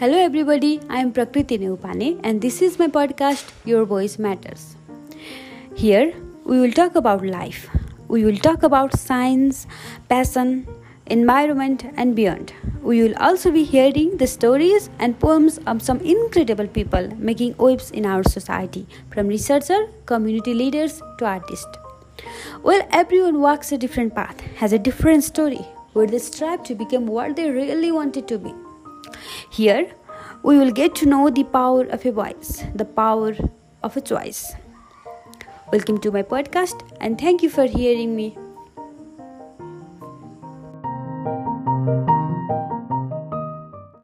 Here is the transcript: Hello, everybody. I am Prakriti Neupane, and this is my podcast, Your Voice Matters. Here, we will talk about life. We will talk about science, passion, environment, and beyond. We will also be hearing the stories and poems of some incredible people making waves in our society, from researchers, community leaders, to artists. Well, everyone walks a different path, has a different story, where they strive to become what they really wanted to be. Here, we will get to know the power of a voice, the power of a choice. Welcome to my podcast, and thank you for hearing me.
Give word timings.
Hello, 0.00 0.16
everybody. 0.16 0.80
I 0.88 1.00
am 1.00 1.12
Prakriti 1.12 1.58
Neupane, 1.58 2.18
and 2.24 2.40
this 2.40 2.62
is 2.62 2.78
my 2.78 2.86
podcast, 2.88 3.50
Your 3.66 3.84
Voice 3.84 4.18
Matters. 4.18 4.74
Here, 5.76 6.14
we 6.46 6.58
will 6.58 6.72
talk 6.72 6.94
about 6.94 7.22
life. 7.22 7.68
We 8.08 8.24
will 8.24 8.38
talk 8.38 8.62
about 8.62 8.98
science, 8.98 9.66
passion, 10.08 10.66
environment, 11.04 11.84
and 11.98 12.16
beyond. 12.16 12.54
We 12.80 13.02
will 13.02 13.14
also 13.18 13.50
be 13.50 13.62
hearing 13.62 14.16
the 14.16 14.26
stories 14.26 14.88
and 14.98 15.20
poems 15.20 15.58
of 15.66 15.82
some 15.82 16.00
incredible 16.00 16.66
people 16.66 17.10
making 17.18 17.58
waves 17.58 17.90
in 17.90 18.06
our 18.06 18.22
society, 18.22 18.86
from 19.10 19.28
researchers, 19.28 19.86
community 20.06 20.54
leaders, 20.54 21.02
to 21.18 21.26
artists. 21.26 21.76
Well, 22.62 22.88
everyone 22.90 23.42
walks 23.42 23.70
a 23.70 23.76
different 23.76 24.14
path, 24.14 24.40
has 24.62 24.72
a 24.72 24.78
different 24.78 25.24
story, 25.24 25.60
where 25.92 26.06
they 26.06 26.20
strive 26.20 26.62
to 26.62 26.74
become 26.74 27.06
what 27.06 27.36
they 27.36 27.50
really 27.50 27.92
wanted 27.92 28.26
to 28.28 28.38
be. 28.38 28.54
Here, 29.50 29.90
we 30.44 30.56
will 30.58 30.70
get 30.70 30.94
to 30.96 31.06
know 31.06 31.28
the 31.28 31.42
power 31.42 31.82
of 31.86 32.06
a 32.06 32.12
voice, 32.12 32.62
the 32.72 32.84
power 32.84 33.34
of 33.82 33.96
a 33.96 34.00
choice. 34.00 34.54
Welcome 35.72 35.98
to 36.02 36.12
my 36.12 36.22
podcast, 36.22 36.88
and 37.00 37.20
thank 37.20 37.42
you 37.42 37.50
for 37.50 37.66
hearing 37.66 38.14
me. 38.14 38.38